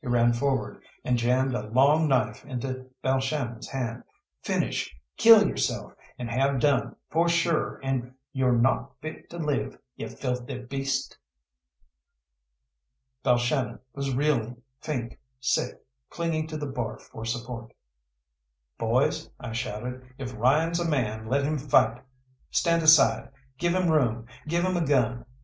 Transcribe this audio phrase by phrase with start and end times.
[0.00, 4.02] He ran forward, and jammed a long knife into Balshannon's hand.
[4.42, 4.92] "Finish!
[5.16, 10.58] Kill yourself, and have done, for shure an' you're not fit to live, ye filthy
[10.58, 11.16] beast!"
[13.24, 17.72] Balshannon was reeling, faint, sick, clinging to the bar for support.
[18.76, 22.02] "Boys," I shouted, "if Ryan's a man, let him fight.
[22.50, 25.26] Stand aside, give him room, give him a gun.